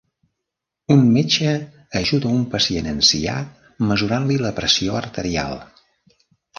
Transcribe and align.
Un 0.95 1.03
metge 1.17 1.51
ajuda 2.01 2.33
un 2.39 2.41
pacient 2.55 2.91
ancià 2.95 3.39
mesurant-li 3.93 4.43
la 4.49 4.57
pressió 4.61 5.01
arterial 5.07 5.59